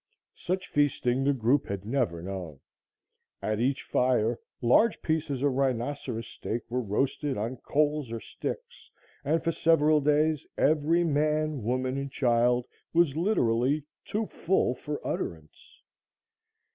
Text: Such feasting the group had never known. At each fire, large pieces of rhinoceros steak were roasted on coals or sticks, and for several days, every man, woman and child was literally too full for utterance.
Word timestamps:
Such 0.33 0.67
feasting 0.67 1.23
the 1.23 1.31
group 1.33 1.67
had 1.67 1.85
never 1.85 2.23
known. 2.23 2.59
At 3.39 3.59
each 3.59 3.83
fire, 3.83 4.39
large 4.59 4.99
pieces 5.03 5.43
of 5.43 5.51
rhinoceros 5.51 6.25
steak 6.25 6.63
were 6.71 6.81
roasted 6.81 7.37
on 7.37 7.57
coals 7.57 8.11
or 8.11 8.19
sticks, 8.19 8.89
and 9.23 9.43
for 9.43 9.51
several 9.51 10.01
days, 10.01 10.47
every 10.57 11.03
man, 11.03 11.61
woman 11.61 11.99
and 11.99 12.11
child 12.11 12.65
was 12.93 13.15
literally 13.15 13.83
too 14.03 14.25
full 14.25 14.73
for 14.73 14.99
utterance. 15.05 15.83